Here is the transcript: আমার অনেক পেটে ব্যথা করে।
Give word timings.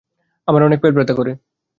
আমার 0.47 0.61
অনেক 0.63 0.79
পেটে 0.81 0.97
ব্যথা 0.97 1.13
করে। 1.13 1.31